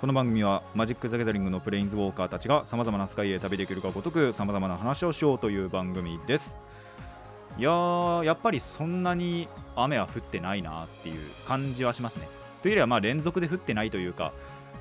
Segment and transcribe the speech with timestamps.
[0.00, 6.56] この番組はマジック・ザ・ギャザリングのプレインズウォーカーたちがさまざまなスカイへ旅できるかごとくさまざまな話をしようという番組です。
[7.58, 9.46] いやーやっぱりそんなに
[9.76, 12.26] 雨は降ってないなっていう感じはしますね。
[12.62, 14.32] というよりはまあ連続で降ってないというか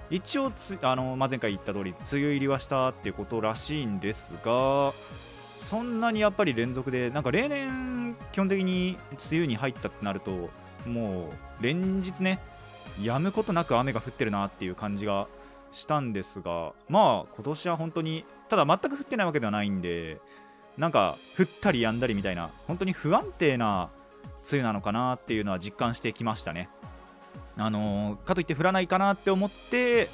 [0.09, 4.93] 一応あの、まあ、前回言った通り梅雨入りはしたっていうことらしいんですが
[5.57, 10.49] そんなにやっぱり連続でなんか例年基本的に梅雨に入ったってなると
[10.87, 11.29] も
[11.59, 12.39] う連日ね
[12.99, 15.27] 止むことなく雨が降ってるなっていう感じが
[15.71, 20.17] したんですがまあ今年は本当にただ全く降ってないわけではないんで
[20.77, 23.89] なんか降ったり止んだりみたいな本当に不安定な
[24.49, 26.69] 梅雨なのかなっていうのは実感してきましたね。
[27.57, 30.07] あのーかといって降らないかなって思って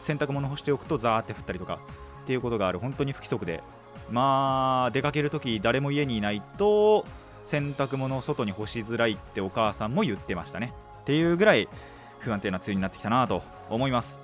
[0.00, 1.78] 洗濯物干しておくとザーって降ったりとか
[2.22, 3.62] っていうことがある本当に不規則で。
[4.10, 7.04] まあ出かけるとき誰も家にいないと
[7.44, 10.72] 洗濯物を外に干しづらいってお母さんも言ってましたね。
[11.02, 11.68] っていうぐらい
[12.26, 14.18] 不安定な梅雨になってきたなと思います。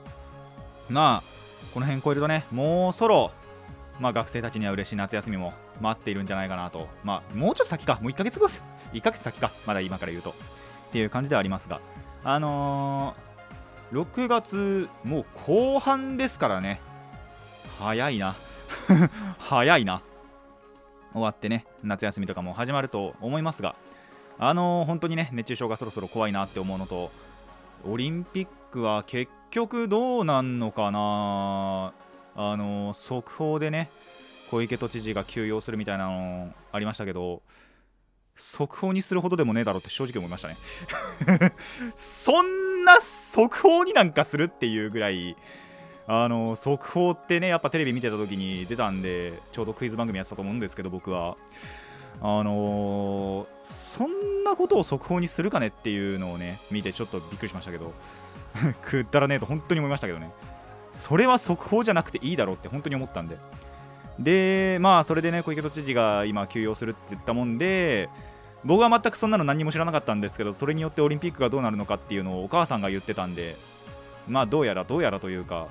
[0.88, 1.32] まあ
[1.72, 3.30] この辺超えるとねもうそろ
[4.00, 6.88] まあ学生たちには嬉しい夏休みも待っているんじゃないかなと。
[7.04, 8.48] まあもうちょっと先かもう1ヶ月後
[8.92, 10.30] 1ヶ月先かまだ今から言うと。
[10.30, 10.34] っ
[10.92, 11.80] ていう感じではありますが。
[12.24, 16.80] あのー、6月もう後半ですからね。
[17.78, 18.34] 早いな。
[19.38, 20.02] 早いな。
[21.12, 23.76] 終わってね夏休みとかも始まると思いますが。
[24.38, 27.12] あのー本当にね熱中症がそろそろ怖いなって思うのと
[27.84, 31.92] オリンピックは結局どうなんのかな。
[32.34, 33.90] あの速報でね
[34.50, 37.42] 小池都知事が休養するみたいなのありましたけど
[38.36, 40.56] 速報にするほどでもねえだろって正直思いましたね。
[41.94, 45.36] そんな速報になんかするっていうぐらい
[46.06, 51.36] あの速報ってねやっぱテレビ見てた時に出たんでちょうどクイズ番組やってたと思うんですけど僕は。
[52.22, 57.92] あのーそんなことを速報にするかねっていうのをね見てちょっとびっくりしましたけど
[58.82, 60.30] くだらねえと本当に思いましたけどね。
[60.94, 63.36] それは速報じゃなくていいだろうって本当に思ったんで。
[64.18, 68.08] でまあそれでね小池都知事が今休養するって言ったもんで
[68.64, 73.56] 僕は全くそんなの何も知らなかったんですけどそれによってオリンピックがどうなるのかっていうのをお母さんが言ってたんで
[74.28, 75.66] まあどうやらどうやらというか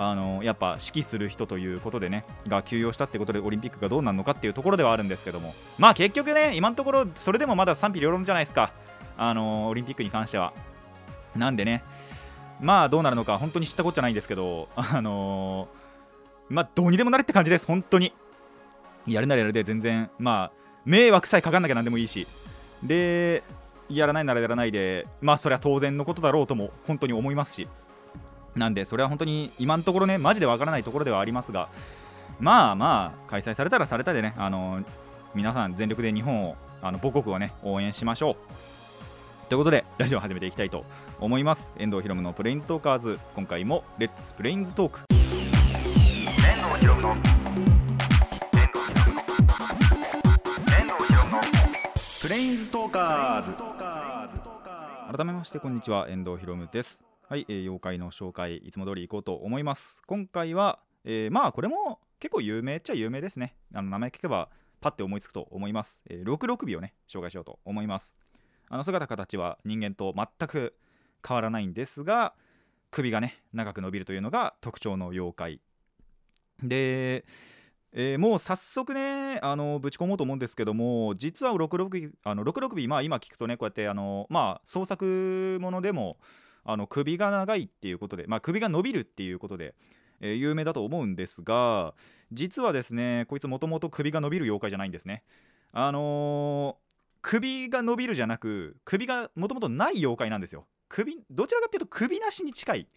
[0.00, 5.52] あのやっぱ指揮する人ということでねが休養したってことでオリンピックがどうなるのかっていうところではあるんですけども。
[5.76, 8.72] まあ結局ね今のところそれでもまだ賛否両論じゃないですか。
[9.16, 10.52] あのオリンピックに関しては。
[11.34, 11.82] なんでね
[12.60, 15.68] まあどうなるのか本当に知ったこっちゃないんですけどあの
[16.48, 18.12] まあどうにでもなれって感じです本当に。
[19.04, 20.50] やるならやるで全然まあ
[20.84, 22.28] 迷惑さえかかんなきゃなんでもいいし。
[22.84, 23.42] で
[23.90, 27.66] やらないならやらないでまあそれは当然のことだろうとも本当に思いますし。
[28.54, 31.68] なんでそれは本当に今のところねマジでわからないところではありますが
[32.40, 34.82] まあまあ開催されたらされたでねあの
[35.34, 38.36] 皆さん全力で日本をあの母国をね応援しましょう。
[39.48, 40.84] ということでラジオを始めていきたいと
[41.20, 41.72] 思います。
[41.78, 43.18] 遠藤ひろむのプレインズトーカーズ。
[43.34, 45.00] 今回もレッツプレインズトーク。
[45.10, 46.28] 遠
[46.68, 47.16] 藤ひろむの。
[52.22, 53.52] プレインズトーカーズ。
[55.16, 56.08] 改めましてこんにちは。
[56.10, 60.00] 遠藤ひろむですはい、えー妖怪の紹介いつも通り行こうと思います。
[60.06, 63.54] 今回は、えーまあこれも結構有名っちゃ有名ですね。
[63.74, 64.48] あの名前聞けば
[64.80, 68.14] パッて思いつくと思います、えー、66尾をね紹介しようと思います。
[68.70, 70.74] あの姿形は人間と全く
[71.22, 72.32] 変わらないんですが
[72.90, 75.60] 首がね長く伸びるというのが特徴の妖怪。
[76.62, 77.26] で、
[77.92, 86.16] えーもう早速ねあのぶち込もうと思うんですけども実は66尾あの66尾まあ今聞くとねこうやってあのまあ創作ものでも
[86.70, 89.74] あの首が長いっていうことで、まあ、首が伸びるっていうことで、
[90.20, 91.94] えー有名だと思うんですが
[92.32, 95.24] 実はですねこいつもともと首が伸びる妖怪じゃないんですね。
[95.72, 96.88] あのー
[97.20, 100.66] 首が伸びるじゃなく首がもともとない妖怪なんですよ。
[100.88, 102.88] 首どちらかっていうと首なしに近い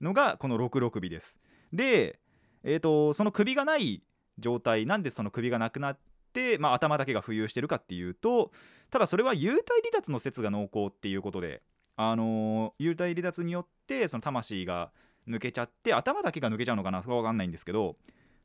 [0.00, 1.38] のがこの66尾です。
[1.72, 2.18] で
[2.64, 4.02] えー、とその首がない
[4.38, 5.98] 状態なんでその首がなくなっ
[6.32, 8.50] て、まあ、頭だけが浮遊してるかっていうと
[8.90, 11.62] ただそれは幽体離脱の説が濃厚っていうことで
[12.02, 14.90] あの幽体離脱によってその魂が
[15.28, 17.96] 抜けちゃって頭だけが抜けちゃうのかな分かんないんですけど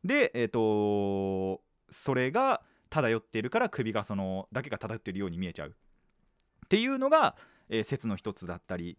[0.03, 5.69] でえっ、とそれが漂っているから首がそのだけが漂ってるように見えちゃう。
[5.69, 7.35] っていうのが、
[7.69, 8.97] えー説の一つだったり。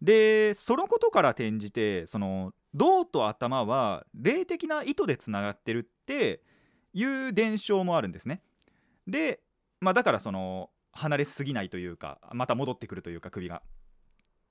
[0.00, 6.42] でそのことから転じてその胴と頭は霊的な糸でつながってるって、
[6.94, 8.42] いう伝承もあるんですね。
[9.06, 9.40] で、
[9.80, 13.62] まあ、だからその離れすぎないというかまた戻ってくるというか首が。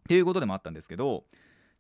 [0.08, 1.26] っていうことでもあったんですけど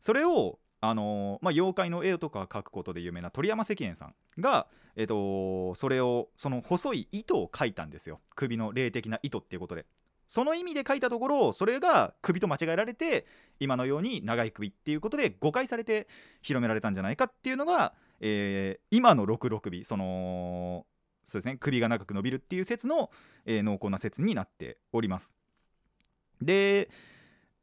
[0.02, 8.20] それをあのー、まあ、妖怪の絵とか描くことで有名な鳥山石燕さんが、えーと、それをその細い糸を描いたんですよ。
[8.36, 9.86] 首の霊的な糸っていうことで。
[10.28, 13.26] その意味で描いたところそれが首と間違えられて
[13.62, 16.06] 今のように長い首っていうことで誤解されて
[16.42, 20.86] 広められたんじゃないかっていうのが、えー、今の66首その
[21.26, 23.10] そうですね首が長く伸びるっていう説の、
[23.46, 25.32] えー、濃厚な説になっております。
[26.42, 26.90] で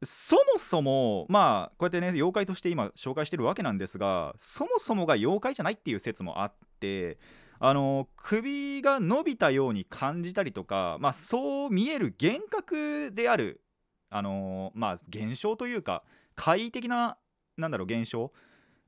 [0.05, 7.17] そもそもまあこうやってね妖怪として今紹介してるわけなんですがそもそもが妖怪じゃないっていう説もあって
[7.59, 13.61] あの首が伸びたように感じたりとか、まあ、そう見える幻覚である
[14.09, 16.03] あのまあ現象というか
[16.35, 17.17] 怪異的な
[17.57, 18.31] なんだろう現象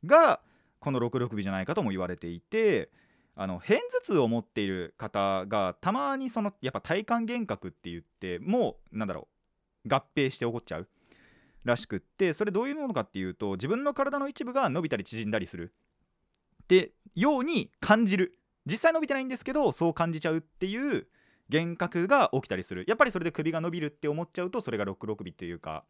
[0.06, 0.42] が
[0.80, 2.90] この66尾じゃないかとも言われていて
[3.36, 9.28] あの片頭痛を持っている方がたまにそのやっぱ体感幻覚って言ってもうなんだろ
[9.86, 10.88] う合併して起こっちゃう。
[11.68, 15.74] らしくってそれどういうものかっていうと自分の体の一部が伸びたり縮んだりする。
[16.64, 18.40] ってように感じる。
[18.66, 21.08] 実際伸びてないんですけどそう感じちゃうっていう
[21.50, 22.84] 幻覚が起きたりする。
[22.88, 25.86] やっぱりそれで首が伸びるって思っちゃうとそれが66尾っていうか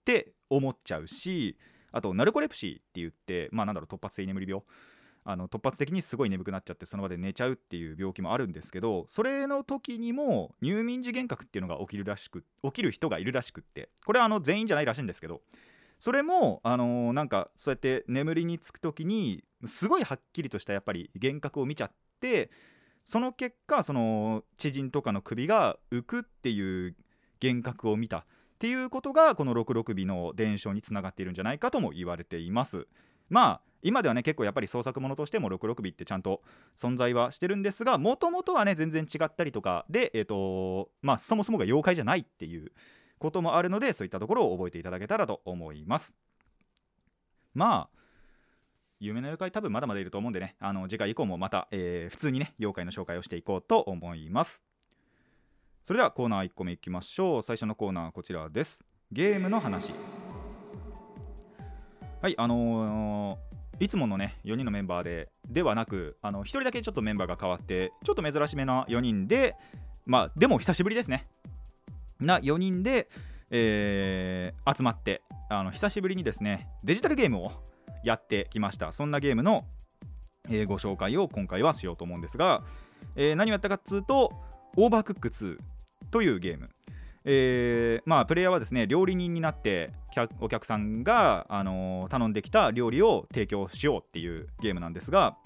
[0.00, 1.56] って思っちゃうし
[1.92, 4.62] あとナルコレプシーって言ってまあなんだろう突発性眠り病。
[5.30, 15.42] あの突発的にすごい眠くなっちゃってその場で寝ちゃうっていう病気もあるんですけどそれの時にも入眠時幻覚っていうのが起きるらしく起きる人がいるらしくってこれはあの全員じゃないらしいんですけど
[16.00, 22.50] それもあのー、なんかそうやって眠りにつく時にすごいはっきりとしたやっぱり幻覚を見ちゃって
[23.04, 26.96] その結果その知人とかの首が浮くっていう
[27.42, 28.24] 幻覚を見たっ
[28.60, 32.86] ていうことがこの66尾の伝承につながっているんじゃないかとも言われています。
[33.28, 36.42] まあ今ではね結構やっぱり創作ものとしても66尾ってちゃんと
[36.76, 42.72] 存在はしてるんですがもともとはね全然違ったりとかでえっ、ー、とまあそもそもが妖怪じゃないっていう
[43.18, 46.14] こともあるのでそういったところを覚えていただけたらと思います。
[47.54, 47.98] まあ
[49.00, 54.62] 有名な妖怪多分まだまだいると思うんでねあの次回以降もまた、えー、普通にね妖怪の紹介をしていこうと思います。
[55.86, 57.42] それではコーナー1個目いきましょう。
[57.42, 58.84] 最初のコーナーはこちらです。
[59.10, 59.92] ゲームの話。
[62.20, 63.47] はいあのー
[63.80, 69.54] いつものね4人のメンバーでではなくあの1人だけちょっとメンバーが変わってちょっと珍しめな4人で
[70.06, 71.24] まあでも久しぶりですね。
[72.20, 73.08] な4人で、
[73.50, 77.52] えー、集まってあの久しぶりにですねデジタルゲームを
[78.02, 78.92] やってきました。
[78.92, 79.64] そんなゲームの、
[80.48, 82.64] えー、ご紹介を今回はしようと思うんですが、
[83.16, 84.32] えー、何をやったかっつうと
[84.76, 85.56] オーバークック2
[86.10, 86.68] というゲーム。
[87.30, 89.90] えー、まあ、プレイヤーはですね料理人になって
[90.40, 95.36] お客さんが、あのー、頼んできた料理を提供しようっていうゲームなんですが、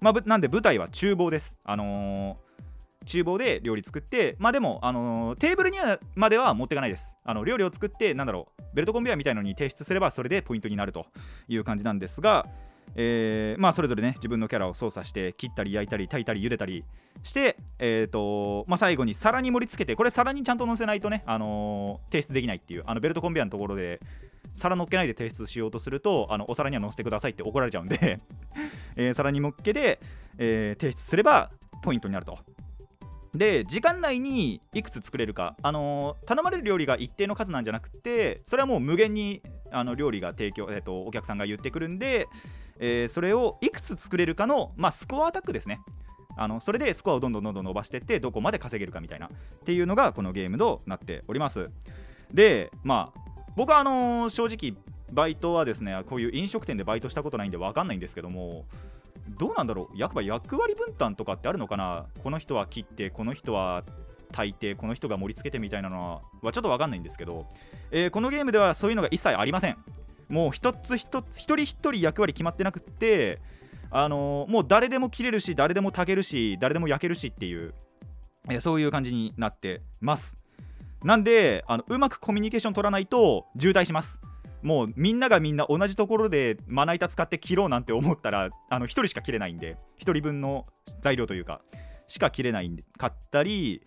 [0.00, 1.58] まあ、なんで舞台は厨房です。
[1.64, 7.16] あのー、厨房で料理作って、まあでも、あのー、テーブルにはまでは持っていかないです。
[7.24, 11.06] あの料理を作って、なんだろう、ベルトコンベヤーみたいのに提出すれば、それでポイントになると
[11.48, 12.46] いう感じなんですが、
[12.94, 16.84] えー、まあそれぞれね自分のキャラを操作して切ったり焼いたり炊いたり茹でたり
[17.22, 24.00] して、えーとまあ、最後に皿に盛り付けてこれ皿にちゃんと載せないとね、あのー、提出できないっていうあのベルトコンベヤーのところで
[24.54, 28.20] 皿乗っけないで提出しようとするとあのお皿には載せてくださいって怒られちゃうんで
[28.96, 30.00] えー、皿に乗っけで、
[30.38, 31.50] えー、提出すれば
[31.82, 32.38] ポイントになると。
[33.34, 42.26] で時間内にいくつ作れるか、あのー、頼まれる料理が一定の数なんじゃなくてそれはもう無限にあの料理が提供、えーと、お客さんが言ってくるんで、
[42.78, 45.80] えー、それをいくつ作れるかの、まあ、スコアアタックですね。
[46.36, 49.30] あのそれでスコアをどんどんどんどん伸ばしていってどこまで稼げるかみたいなっ
[49.64, 51.70] ていうのがこのゲームとなっております。
[52.32, 53.20] でまあ
[53.54, 54.74] 僕はあのー、正直
[55.12, 58.64] バイトはですねこういう飲食店でバイトしたことないんで分かんないんですけども
[59.28, 59.98] どうなんだろう？
[59.98, 62.06] やっぱ役割分担とかってあるのかな？
[62.22, 63.84] この人は切ってこの人は
[64.32, 67.46] 炊いてこの人が盛り付けてみたいなのはちょっと分かんないんですけど、
[67.90, 69.76] えー、このゲームではそういうのが一切ありません。
[70.28, 73.40] もう一つ一つ一人一人役割決まってなくって
[73.90, 77.74] あのー、もう誰でも切れるし誰でも炊けるし誰でも焼けるしっていう、
[78.48, 80.44] えー、そういう感じになってます。
[81.04, 84.20] なんであのうまくコミュニケーション取らないと渋滞します。
[84.62, 90.64] もうみんながみんな同じところでまな板使って切ろうなんて思ったらあの1人しか切れないんで1人分の
[91.00, 91.60] 材料というか
[92.08, 93.82] しか切れないかったり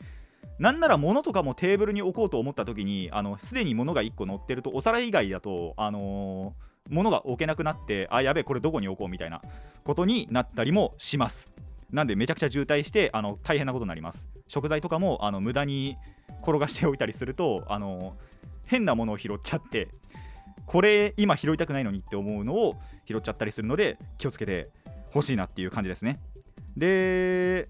[0.60, 9.42] なんなら物とかもテーブルに置こうと思った時にすでに物が1個乗ってるとお皿以外だと、あのー、物が置けなくなってあやべえこれどこに置こうみたいな
[9.84, 11.50] ことになったりもします。
[11.92, 14.28] なんでめちゃくちゃ渋滞してあの大変なことになります。
[14.48, 15.98] 食材とかもあの無駄に
[16.42, 18.16] 転がしておいたりすると、あの、
[18.68, 19.90] 変なものを拾っちゃって
[20.66, 22.76] これ今拾いたくないのにって思うのを
[23.08, 24.70] 拾っちゃったりするので気をつけて
[25.12, 26.20] ほしいなっていう感じですね。
[26.76, 27.68] で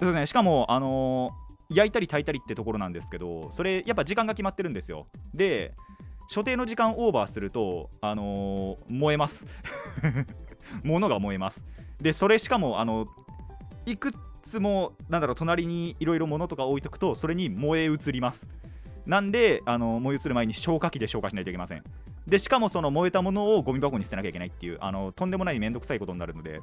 [0.00, 0.26] そうね。
[0.26, 5.06] しかもあのー、焼いたり炊いたりってところなんですけどそれやっぱ時間が決まってるんですよ。
[5.34, 5.74] で
[6.28, 9.46] 所定の時間オーバーするとあのー、燃えます。
[10.82, 11.64] 物が燃えます。
[12.00, 13.06] でそれしかもあの
[13.86, 14.12] いく
[14.44, 18.48] つもなんだろう隣にいろいろ物とか置いとくとそれに燃え移ります。
[19.06, 21.84] なんであの燃え移る前に消火器で消火しないといけません。
[22.26, 26.60] でしかもその燃えたものをゴミ箱に捨てなきゃいけないっていうあのとんでもないめんどくさいことになるので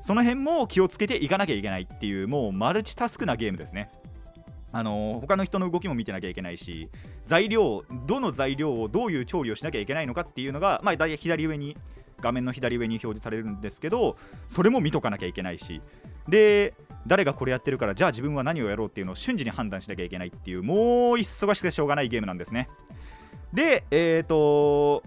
[0.00, 3.90] その辺も気をつけていかなきゃいけないっていうもうマルチタスクなゲームですね。
[4.74, 6.88] あの他の人の動きも見てなきゃいけないし
[7.24, 11.76] 材料どの材料をどういう調理をしなきゃいけないのかっていうのが、まあ、大体左上に
[12.22, 14.16] 画面の左上に表示されるんですけど
[14.48, 15.82] それも見とかなきゃいけないし
[16.26, 16.72] で
[17.06, 20.78] 誰がこれやってるからじゃあ自分は何をやろうっていうのを瞬時に判断しなきゃいけないっていうもう
[21.16, 22.68] 忙しくてしょうがないゲームなんですね。
[23.52, 25.02] でえ、ー、と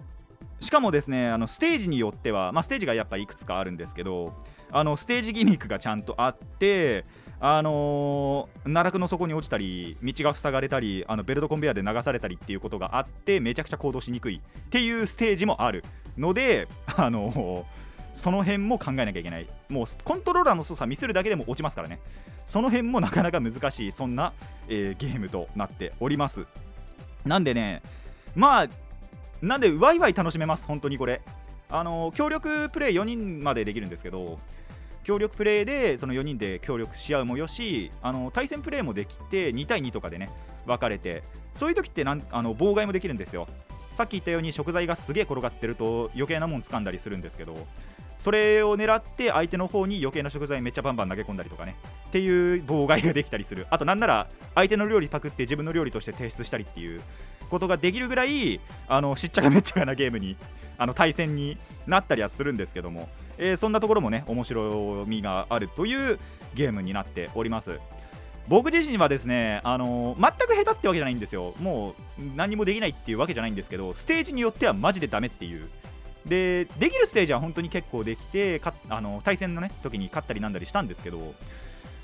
[0.60, 4.34] しかもですねあのステージによっては、まあ、ステージがやっぱいくつかあるんですけど
[4.70, 7.04] あのステージギミックがちゃんとあって
[7.38, 15.84] あのー、奈落の底に落ちたり道が塞がれたりあのベルトコンベヤーで流されたりっていうことがあってめちゃくちゃ行動しにくいっていうステージもある
[16.16, 17.64] のであのー、
[18.14, 19.46] その辺も考えなきゃいけない。
[19.68, 22.00] もうコントローラーの操作見せるだけでも落ちますからね。
[22.46, 24.32] その辺もなかなか難しいそんな、
[24.68, 26.46] えー、ゲームとなっております。
[27.26, 27.82] なんでね
[28.36, 28.68] まあ
[29.42, 31.20] なんでワイワイ楽しめます本当にこれ。
[31.68, 34.38] あの協力プレイ4人までできるんですけど
[35.02, 40.30] 協力プレイでその4人で協力し合うもよしあの対戦プレイもできて2対2とかでね
[40.64, 41.22] 分かれて
[41.54, 43.46] そういう時ってなんあの妨害もできるんですよ。
[43.92, 47.66] さっき言ったように食材がすげえ転がってると余計なもん掴んだりするんですけど
[48.18, 51.76] それを狙って相手の方に余計な食材めっちゃバンバン投げ込んだりとかね
[52.08, 53.66] っていう妨害ができたりする。
[53.70, 57.00] あとなんなら相手の料理パクって自分の料理として提出したりっていう
[57.48, 60.36] ことができるぐらいあのしっちゃかめっちゃかなゲームに
[60.78, 66.18] あの対戦になったりはするんですけども、えー、そんなところもね面白みがあるという
[66.54, 67.78] ゲームになっております。
[68.48, 71.54] 僕自身はですね、あのー、全く下手ってわけじゃないんですよ。
[71.58, 75.68] もう何もできないっていうわけじゃないんですけどステージによってはマジでダメっていう。
[76.26, 81.34] でできるステージは本当に結構できてかあの対戦のね時に勝ったりなんだりしたんですけど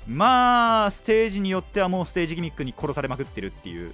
[0.07, 3.93] まあステージによってはもうステージギミックに殺されまくってるっていう。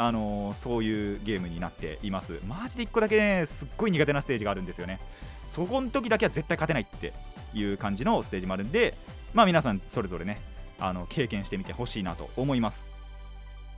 [0.00, 2.40] あのー、そういうゲームになっています。
[2.46, 5.00] マジで1個だけねすっごい苦手なステージがあるんですよね。
[5.48, 7.12] そこの時だけは絶対勝てないって
[7.52, 8.94] いう感じのステージもあるんで
[9.34, 10.40] まあ皆さんそれぞれね
[10.78, 12.86] あの経験してみてほしいなと思います。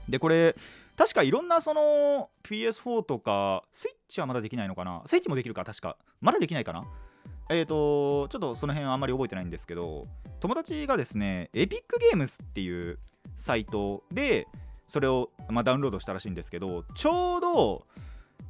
[0.07, 0.55] でこれ
[0.95, 5.01] 確かいろんなその PS4 とかスイッチはまだできないのかな？
[5.05, 5.97] スイッチもできるか確か。
[6.19, 6.83] まだできないかな？
[7.49, 10.03] えーと、ちょっとその辺あんまり覚えてないんですけど
[10.39, 12.97] 友達がですねエピックゲームスっていう
[13.35, 14.47] サイトで
[14.91, 17.87] それを、まあ、ダウンロードしたらしいんですけどちょうど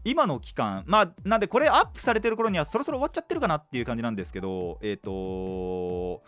[0.04, 6.24] 今の期間まあなんでこれアップされてる頃にはそろそろ終わっちゃってるかなっていう感じなんですけどえっ、ー、と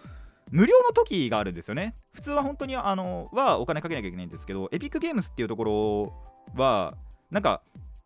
[0.52, 1.96] 無料の時があるんですよね。
[2.12, 6.14] 普通は本当にあのはお金かけなきゃいけないんですけどエピックゲームスっていうところ
[6.56, 6.94] は
[7.32, 7.64] なんか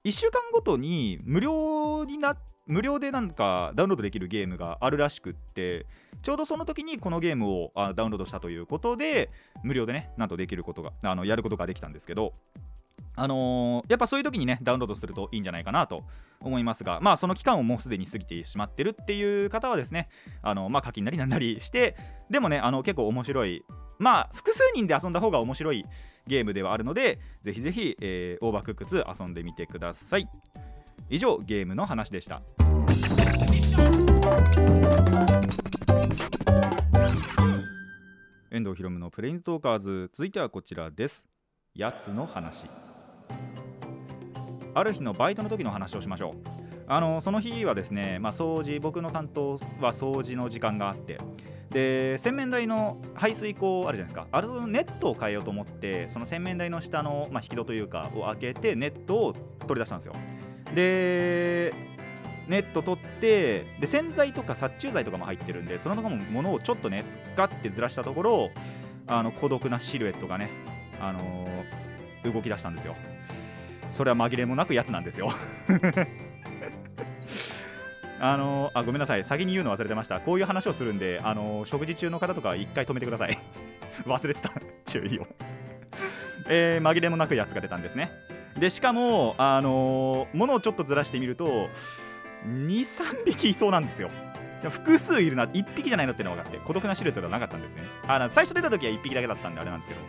[0.08, 5.86] 1週間ごとに無料にな無料でなんかダウンロードできるゲームがあるらしくって
[6.22, 9.30] ちょうどその時にこのゲームをあダウンロードしたということで
[9.64, 12.32] 無料でねなんとできることがあのやることができたんですけど
[13.18, 16.04] あのー、やっぱそういう時にねダウンロードするといいんじゃないかなと
[16.42, 20.08] 思いますがまあその期間をもうすでに過ぎてしまってるっていう方はですね
[20.42, 21.98] あのまあ課金なりなんなりして
[22.30, 23.66] でもねあの結構面白い
[24.00, 25.84] まあ複数人で遊んだ方が面白い
[26.28, 30.28] ゲームではあるのでぜひぜひ、えー、オーバークック2遊んでみてください。
[31.10, 32.42] 以上ゲームの話でした。
[38.52, 40.10] 遠藤ひろむのプレインズトーカーズ。
[40.14, 41.28] 続いてはこちらです。
[41.76, 42.66] やつの話。
[44.74, 46.34] ある日のバイトの時の話をしましょう。
[46.90, 51.18] あのその日はですね、まあ、掃除僕の担当は掃除の時間があって。
[51.70, 54.28] で洗面台の排水口あるじゃないですか。
[54.32, 60.14] あれのネットを変えようと思ってその洗面台の下の、まあ、引き戸というかを開けてネットを取り出したんですよ。
[60.74, 61.74] で
[62.48, 67.04] ネット取ってで洗剤とか殺虫剤とかも入ってるんでその中のものをちょっとね
[67.36, 68.50] ガッてずらしたところ
[69.06, 70.50] あの孤独なシルエットがね、
[71.02, 72.96] あのー、動き出したんですよ。
[73.98, 75.34] それは紛れもなくやつなんですよ。
[78.20, 79.24] あのあごめんなさい。
[79.24, 80.20] 先に言うの忘れてました。
[80.20, 83.36] こういう話をするんであの食事中の方とか一回止めてください。
[84.06, 84.52] 忘れてた。
[84.86, 85.26] 注意を。
[86.48, 88.12] えー、紛れもなくやつが出たんですね。
[88.60, 91.68] でしかもあのー、物をちょっとずらしてみると
[92.46, 94.12] 23匹いそうなんですよ。
[94.70, 95.46] 複数いるな。
[95.46, 97.82] 1匹じゃないのってのが分かって孤独なシルエットではなかったんですね。
[98.08, 100.02] あ最初出た時は1匹だけだったんであれなんですけど。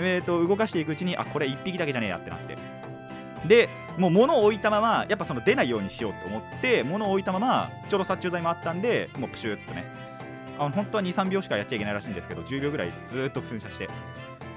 [0.00, 2.77] えーと動かしていくうちにあこれ1匹だけじゃねえやってなって。
[3.46, 9.84] でもう物を置いたままやっぱその出ないようにしようと思って物を置いたままちょうど殺虫剤もあったんでもうプシューっとね。
[10.60, 13.88] あの本当は23秒しかやっちゃいけないらしいんですけど10秒ぐらいずっと噴射して。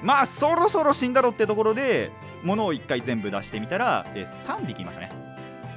[0.01, 2.09] まあそろそろ死んだろってところで
[2.43, 5.11] 物を1回全部出してみたら、え3匹いましたね。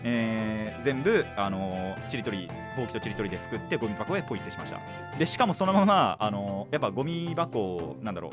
[0.02, 4.78] えー、全部、あの、ちりとりほうきとちりとりですくってゴミ箱へポイってしました。
[5.18, 8.30] でしかもそのまま、あのー、やっぱゴミ箱なんだろ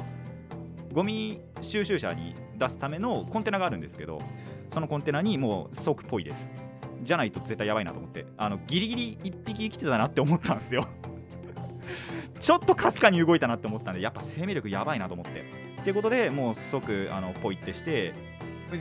[0.91, 4.21] うゴミ収集車に出すためのコンテナがあるんですけど
[4.71, 6.49] そのコンテナにもう即ポイです。
[7.03, 8.25] じゃないと絶対やばいなと思って。
[8.37, 10.87] あのギリギリ1匹生きてたなって思ったんですよ。
[12.39, 15.41] ちょっとかすかに動いたなって思ったんでやっぱ生命力やばいなと思って。
[15.81, 18.13] っていうことでもう即あのポイってして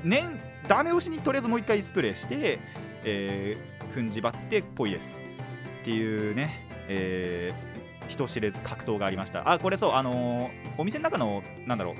[0.05, 2.61] 年ダメ押しにとりあえずもう一回スプレーして、
[3.05, 5.19] えー、踏んじばってポイです。
[5.83, 9.51] っていうね、えー、人知れず格闘がありました。
[9.51, 11.95] あこれそうあのー、お店の中のなんだろう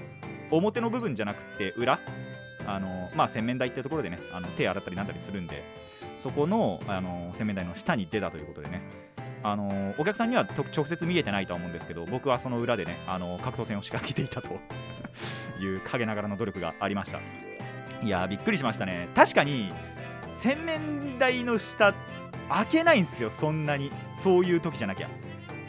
[0.53, 1.99] 表の部分じゃなくて裏
[2.71, 5.63] あの、まあ洗面台ってところでねあの手洗ったりなんだりするんで
[6.19, 8.83] そこの、あの洗面台の下に出たということでね
[9.43, 14.61] あのお客さんには直接見えてないとは思うんですけど僕はその裏でねあの格闘戦を仕掛けていたと
[15.61, 17.21] いう陰ながらの努力がありました。
[18.03, 19.09] いやびっくりしましたね。
[19.15, 19.73] 確かに
[20.33, 21.93] 洗面台の下
[22.49, 23.91] 開けないんですよそんなに。
[24.17, 25.09] そういう時じゃなきゃ。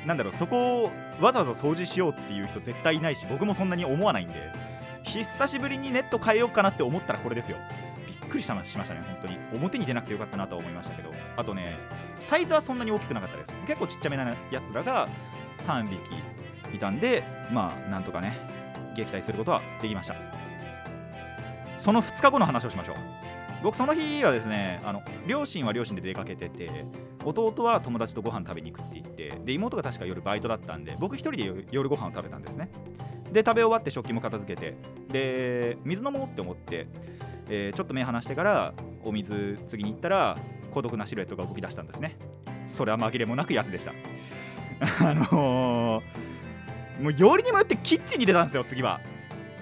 [0.05, 0.91] なんだろうそこを
[1.21, 4.70] わざわざ掃除しようっていう人絶対いないし僕もそんなに思わないんで。
[5.03, 7.57] 久しぶりにネット変えようかなって思ったらこれですよ。
[8.07, 9.37] びっくりしましたね本当に。
[9.53, 11.13] 表に出なくてよかったなと思いましたけど。
[11.37, 11.75] あとね
[12.19, 13.53] サイズはそんなに大きくなかったです。
[13.67, 15.07] 結構ちっちゃめなやつらが
[15.57, 18.37] 3匹いたんでまあなんとかね
[18.95, 20.15] 撃退することはできました。
[21.77, 22.95] その2日後の話をしましょう。
[23.63, 26.85] 僕その日はですねあの両親は両親で出かけてて
[27.23, 32.69] 弟は友達とご飯食べに行くって言ってで妹が確か夜バイトだったんで僕1人で夜ご飯を食べたんですね。
[33.31, 34.75] で食べ終わって食器も片付けて
[35.09, 36.87] で水飲もうって思って、
[37.49, 38.73] えー、ちょっと目離してから
[39.03, 40.37] お水次に行ったら
[40.71, 42.17] 孤独なシルエットが動き出したんですね。
[42.67, 43.93] それは紛れもなくやつでした。
[45.09, 48.99] あのー、もうよりにもよってキッチンに出たんですよ次は。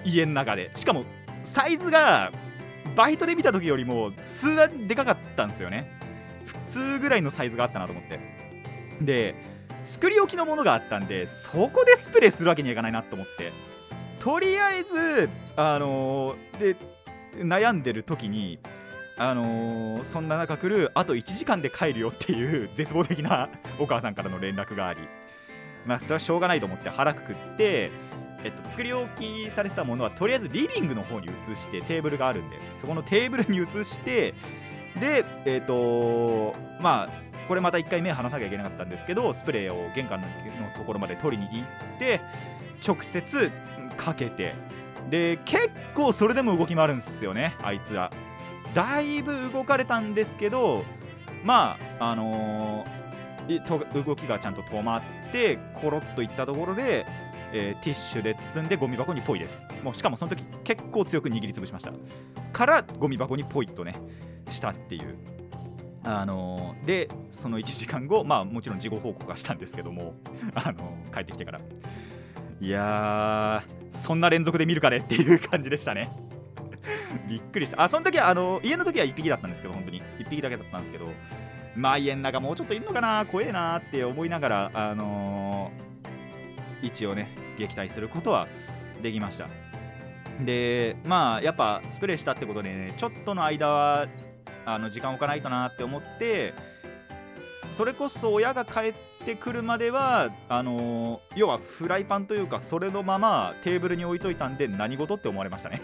[0.04, 0.70] 家の中で。
[0.76, 1.04] しかも
[1.42, 2.32] サイズが
[2.96, 5.90] バイトで見た時よりも数段でかかったんですよね。
[6.46, 8.18] 普通ぐらいのサイズがあったなと思って。
[9.00, 9.49] で
[9.84, 13.52] 作り置きのものがあったんでそこでスプレーするわけにはいかないなと思って。
[14.20, 16.76] とりあえずあのー、で
[17.36, 18.58] 悩んでる時に
[19.16, 25.00] あのー、そんな中来るあと1時間で帰るよっていう絶望的なお母さんからの連絡があり。
[25.86, 27.90] まあそれはしょうがないと思って腹くくって
[28.42, 34.34] えっと、作り置きされてたものはとりあえずリビングの方に移してテーブルがあるんでそこのテーブルに移して
[34.98, 40.26] でえっ、とまあこれまた1回目離さなきゃいけなかったんですけどスプレーを玄関の
[40.78, 41.64] ところまで取りに行
[41.96, 42.20] って
[42.86, 43.50] 直接
[43.96, 44.54] かけて
[45.10, 48.12] で結構それでも動き回るんですよねあいつは。
[48.72, 50.84] だいぶ動かれたんですけど
[51.44, 57.04] まああのー、動きがちゃんと止まってコロッといったところで
[57.52, 59.66] えー、ティッシュで包んでゴミ箱にポイです。
[59.82, 61.92] もうしかもその時結構強く握りつぶしました。
[62.52, 63.96] からゴミ箱にポイっとね
[64.48, 65.29] したっていう。
[66.04, 70.14] あの、でその1時間後まあもちろん事後報告はしたんですけども
[70.54, 71.60] あの、帰ってきてから。
[72.60, 76.10] いやーそんな連続で見るかねっていう感じでしたね。
[77.28, 77.82] びっくりした。
[77.82, 80.02] あその時はあの家の時は1匹だったんですけど本当に。
[80.18, 81.06] 1匹だけだったんですけど
[81.76, 88.46] まあ家の中もうちょっといるのかな怖えなって思いながらあのー、一応ね撃退することは
[89.02, 89.46] できました。
[90.44, 94.06] でまあやっぱスプレーしたってことでねちょっとの間は
[94.66, 96.54] あの時間置かないとなって思って
[97.76, 98.94] それこそ親が帰っ
[99.24, 105.80] てくるまではあの要はフライパンというかそれのままテーブルに置いといたんで何事って思われましたね。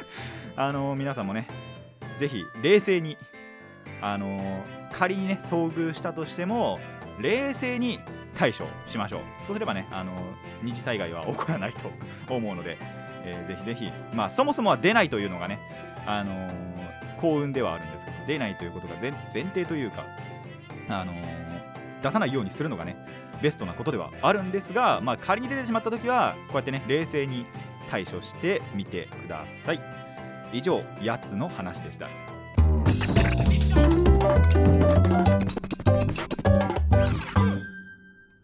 [0.56, 1.46] あの皆さんもね
[2.18, 3.16] ぜひ冷静に
[4.02, 6.78] あの仮にね遭遇したとしても
[7.20, 8.00] 冷静に
[8.36, 9.20] 対処しましょう。
[9.46, 10.12] そうすればねあの
[10.62, 12.76] 二次災害は起こらないと思うので、
[13.24, 15.58] えー、ぜひぜひ、まあ、そもそもは出ないというのがね、
[16.06, 20.04] あのー、幸運ではあるんです出ないということが前提というか、
[20.88, 22.96] あのー、出さないようにするのがね
[23.42, 27.46] ベストなことではあるんですが、まあ、仮に出てしまった時はこうやってね冷静に
[27.90, 29.80] 対処してみてください。
[30.52, 32.08] 以上やつの話でした。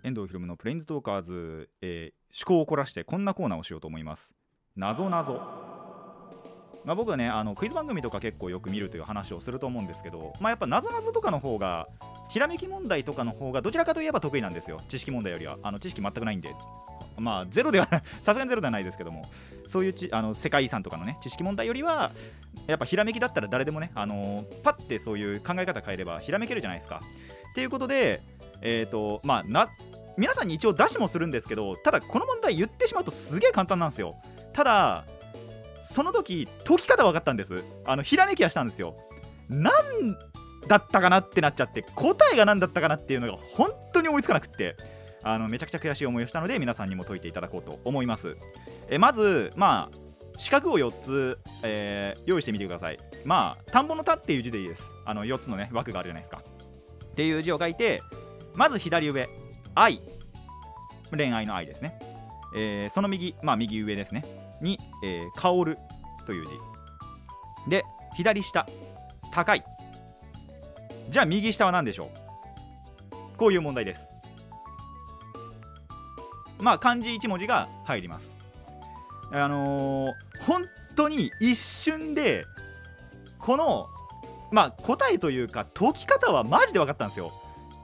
[0.03, 4.35] 遠藤ひろむのプレインズトーカーズ、えー、思考を凝らしてこんなコーナーをしようと思います。
[4.77, 5.66] なぞなぞ
[6.87, 11.89] まあ、僕はねあのクイズ番組とか結構よく見るという話をすると思うんですけど、まあ、やっぱなぞなぞとかの方が
[12.31, 14.81] ひらめき問題とかの方がどちらかといえば得意なんですよ。
[14.89, 15.59] 知識問題よりは。
[15.63, 16.55] あの知識全くないんで。
[17.19, 17.89] まあゼロでは
[18.23, 19.27] さすがにゼロではないですけども。
[19.67, 22.13] そういうちあの世界遺産とかのね知識問題よりは
[22.69, 27.01] やっぱひらめきだったら誰でもねあのパッてそういう考え方変えればひらめけるじゃないですか。
[27.51, 28.23] っていうことで
[28.63, 29.69] えっ、ー、とまあな
[30.17, 34.17] 皆さんに一応出しもするんですけどただこの問題言ってしまうとすげえ簡単なんですよ。
[34.53, 35.05] ただ
[35.81, 37.63] その時解き方分かったんです。
[37.85, 38.97] あのひらめきはしたんですよ。
[39.49, 39.73] 何
[40.67, 44.77] だったかなってなっちゃって答えが何だったかなっていうのが本当に思いつかなくって。
[45.23, 48.37] あのめちゃくちゃ悔しい思いをしたので皆さんにも解いていただこうと思います。
[48.89, 49.99] えまずまあ
[50.39, 53.01] 四角を4つ、えー、用意してみてください。
[53.25, 54.85] まあ田んぼの田っていう字でいいです。
[55.05, 56.43] あの4つのね枠があるじゃないですか。
[57.07, 58.03] っていう字を書いて
[58.55, 59.29] まず左上
[59.75, 59.99] 愛。
[61.11, 61.99] 恋愛の愛ですね、
[62.57, 64.25] えー、その右まあ右上ですね。
[64.61, 65.79] に、えー、香る
[66.27, 67.71] という字。
[67.71, 67.85] で
[68.17, 68.67] 左下
[69.31, 69.65] 高い。
[71.11, 73.37] じゃあ右下は何でしょう？
[73.37, 74.09] こういう問題です。
[76.59, 78.35] まあ漢字1文字が入ります。
[79.31, 80.13] あのー、
[80.47, 80.65] 本
[80.97, 82.47] 当に一瞬で
[83.39, 83.89] この
[84.51, 87.33] まあ答えというか解き方はマジで分かったんですよ。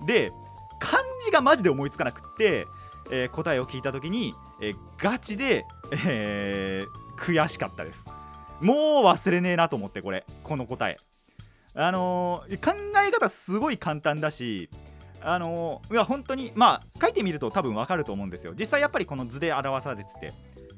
[0.07, 0.33] で
[0.81, 2.67] 漢字がマジで思いつかなくって、
[3.11, 5.65] えー、答えを聞いた時に、えー、ガチで、
[6.07, 8.05] えー、悔しかったです。
[8.61, 10.25] もう忘れねえなと思ってこれ。
[10.45, 10.99] この答え。
[11.75, 14.69] あのー、考え方すごい簡単だし
[15.23, 18.55] あのー、いや本当にまあ書いてみると多分わかると思うんですよ。
[18.59, 20.33] 実際やっぱりこの図で表されてて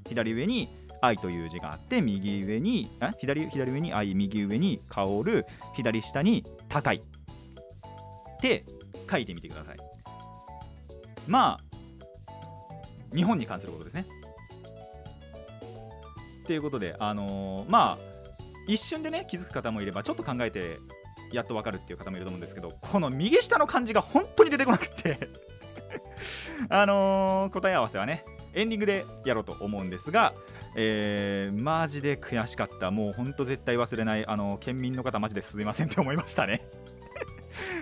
[0.08, 0.68] 左上に
[1.00, 7.02] 愛という字があって右上にあ左左上に愛右上に香る左下に高い。
[8.37, 8.64] って
[9.10, 9.76] 書いてみてください。
[11.26, 11.73] まあ
[13.14, 14.07] 日本に関することですね。
[16.46, 18.14] ということであのー、まあ
[18.66, 20.79] 一瞬でね気づく方もいればちょっと考えて
[21.33, 25.31] やっと分かるっていう方もいると思うんですけどこの右下の漢字が本当に出てこなくって
[26.68, 28.24] あのー、答え合わせはね
[28.55, 30.33] エンディングでやろうと思うんですが、
[30.77, 32.90] えー、マジで悔しかった。
[32.90, 36.64] もうほんと絶対忘れないあの県民の方マジですみませんって思いましたね。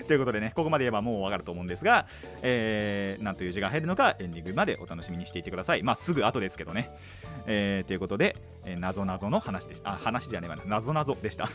[0.07, 2.07] ということでね、ここまで言えばもうわかると思うんですが、
[2.43, 5.83] えー、なんという字が入るのか、エンディングまでお楽しみにしていてください。
[5.83, 6.91] まあ、すぐ後ですけどね。
[7.47, 9.91] えー、ということで、えー、謎謎の話でした。
[9.91, 11.49] あ、話じゃねえわな、謎謎でした。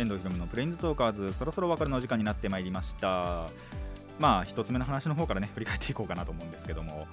[0.00, 3.46] 遠藤ひろむのプレインズトーカーズそろそろお別れの時間になってまいりました
[4.18, 7.06] まあ1つ目の話の方からね振り返っていこうかなと思うんですけども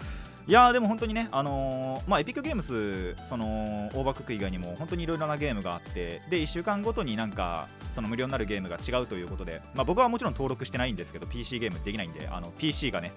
[0.47, 13.12] いやでも本当にねあのー、まあエピックゲームスその大クック以外にも本当にいろいろなゲームがあってで1週間ごとになんかその無料になるゲームが違うということでまあ僕はもちろん登録してないんですけど PC ゲームできないんであの PC がね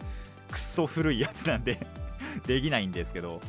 [0.50, 1.78] くっそ古いやつなんで
[2.48, 3.40] できないんですけど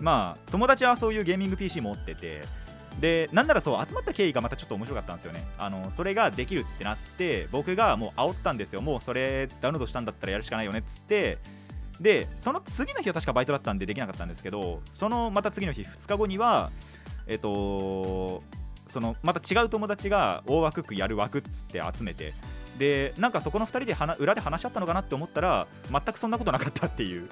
[0.00, 2.42] まあ友達はそういうゲーミング PC 持ってて
[3.00, 5.46] でなんならそう集まった経緯がまたちょっと面白かったんですよね。
[5.58, 8.80] あのそれができるってなって僕がもう煽ったんですよ。
[8.80, 11.38] もうそれダウンロードしたんだったらやるしかないよねっつって
[12.00, 16.70] でその次の日は確かバイトだったんでできなかったんですけどそのまた次の日2日後には
[17.26, 18.42] えっと
[18.88, 22.32] そのまた違う友達が大枠区やる枠っつって集めて
[22.78, 27.28] でなんかそこの2人で裏で話し合ったのかなって思ったら全くそんなことなかったっていう。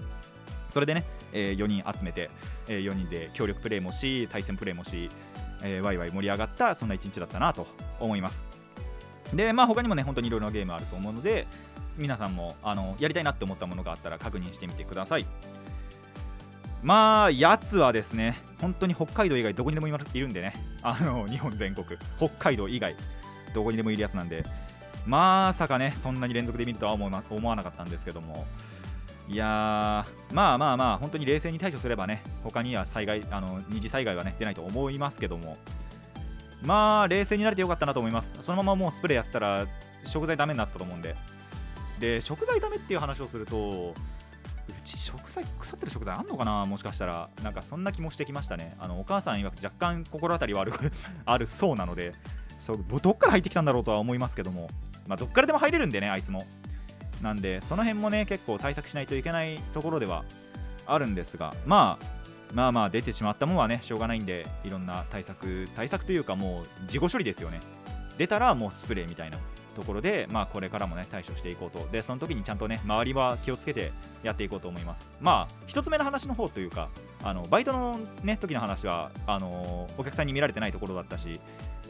[0.69, 2.29] それでね、えー、4人集めて、
[2.69, 5.09] えー、4人で協力プレイもし対戦プレイもし
[5.63, 7.67] えー、ワイワイ盛り上がったそんな一日だったなと
[8.01, 8.56] 思います。
[9.35, 11.47] でまあ他にもね本当にいろいろなゲームあると思うので
[11.97, 15.27] 皆さんもあのやりたいなって思ったものがあったら確認してみてください。
[16.83, 20.55] まあやつはですね本当に北海道以外どこにでもいるんでね。
[20.83, 21.87] あの日本全国。
[22.19, 22.95] 北海道以外
[23.55, 24.45] どこにでもいるやつなんで。
[25.07, 28.47] まさかねそんなに連続で見るとは思わなかったんですけども。
[29.29, 35.57] いやまあまあまあ、本当に冷静に対処すればね、他には災害、あの二次災害はね、出ないと思いますけども、
[36.63, 38.43] まあ、冷静になれてよかったなと思います。
[38.43, 39.67] そのままもうスプレーやってたら、
[40.05, 41.15] 食材ダメになってたと思うんで。
[42.01, 43.95] で、食材ダメっていう話をすると、
[44.69, 46.65] うち食材、腐ってる食材あんのかな？
[46.65, 47.29] もしかしたら。
[47.43, 48.77] なんかそんな気もしてきましたね。
[48.79, 50.73] あのお母さん曰く若干心当たりはある
[51.25, 52.15] あるそうなので、
[52.61, 54.69] そうどっから入ってきたんだろうとは思いますけども、
[55.07, 56.43] まあ、どっからでも入れるんでね、あいつも。
[57.23, 60.25] なんでその辺もね結構対策しないといけないところでは
[60.87, 62.07] あるんですが、まあ、
[62.55, 67.61] まあまあ出てしまったものはねしょうがないんでいろんな対策対策というかもう自己処理ですよね。
[68.17, 69.37] 出たらもうスプレーみたいな
[69.75, 71.87] ところで、まあ、これからもね対処していこうと。
[71.93, 75.13] でその時にちゃんとね周りは気をつけてやっていこうと思います。
[75.21, 76.89] まあ一つ目の話の方というか
[77.23, 81.39] あのバイトのね時の話はあのお客さんに見られてないところだったし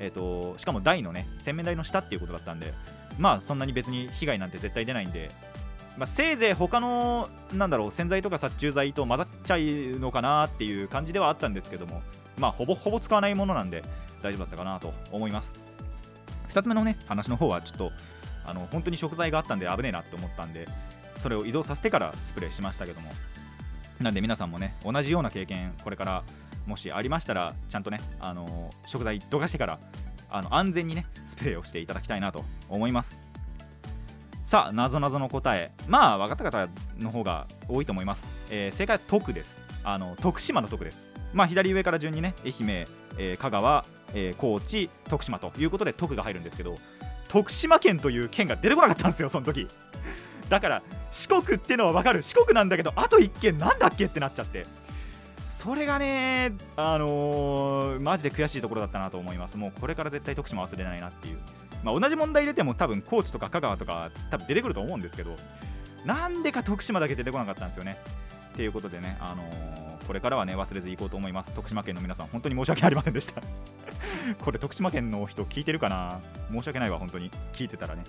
[0.01, 2.75] えーと、しかも台のね洗面台の下っていうことだったんで
[3.19, 5.29] まあそんなに別に被害なんて絶対出ないんで、
[5.97, 9.59] まあ、せいぜい他のなんだろう洗剤とか殺虫剤と混ざっちゃう
[9.99, 12.03] のかなっていう感じではあったんですけども
[12.39, 13.83] まあほぼほぼ使わないものなんで
[14.23, 15.71] 大丈夫だったかなと思います。
[16.51, 17.93] 2つ目のね話の方はちょっと
[18.45, 20.69] あの本当に食材があったんで危ねえなって思ったんで
[21.19, 23.11] それを移動させてからスプレーしましたけども。
[24.01, 26.23] なんで皆さんもね同じような経験これから
[26.67, 29.79] もしありましたらちゃんとね、あの食材どかしてから
[30.29, 33.27] あの安全にねスプレーをしていただきたいなと思います。
[34.47, 35.73] さあなぞなぞの答え。
[35.89, 36.69] まあ分かった方
[37.01, 39.59] の方が多いと思います、えー、正解は徳です。
[39.83, 41.09] あの徳島の徳です。
[41.33, 42.87] まあ左上から順にね愛媛、
[43.19, 46.77] えー、香川、えー、高知徳島ということで徳が入るんですけど
[47.29, 49.67] 徳島県という県が出てこなかったんですよその時。
[50.49, 52.23] だから四国ってのは分かる。
[52.23, 54.63] 四国なんだけどあと1県なんだっけってなっちゃって。
[55.57, 59.59] それがねあのー、マジで悔しいところだったなと思います。
[59.59, 61.39] もうこれから絶対徳島忘れないなっていう。
[61.87, 65.37] まあ、同じ問題出ても多分高知とか香川とか多分出てくると思うんですけど
[66.05, 67.99] なんでか徳島だけ出てこなかったんですよね。
[68.55, 71.53] ということでね、あのー、これからはね忘れず行こうと思います。
[71.53, 73.43] 徳島県の皆さん本当に申し訳ありませんでした。
[74.43, 76.21] これ徳島県の人聞いてるかな？
[76.51, 77.31] 申し訳ないわ本当に。
[77.53, 78.03] 聞いてたらね。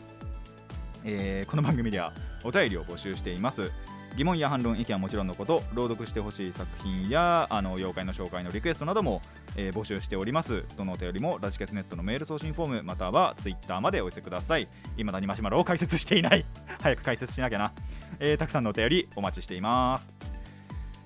[1.06, 2.13] えー、この番組では
[2.44, 3.72] お便りを募集しています。
[4.17, 9.21] 疑問や反論意見はもちろんのこと朗読してほしい作品やあの妖怪の紹介のリクエストなども、
[9.56, 10.63] えー、募集しております。
[10.75, 14.67] どのお便りもラジケスネットのメール送信フォームまたはツイッターまでお寄せください。
[14.97, 16.45] 今だにマシュマロを解説していない。
[16.82, 17.71] 早く解説しなきゃな、
[18.19, 20.10] えー、たくさんのお便りお待ちしています。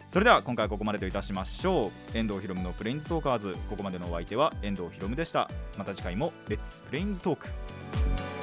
[0.10, 2.17] それでは今回はここまでといたしましょう。
[2.17, 3.58] 遠藤ひろむのプレインズトーカーズ。
[3.69, 5.50] ここまでのお相手は遠藤ひろむでした。
[5.78, 8.41] また次回もレッツプレインズトーク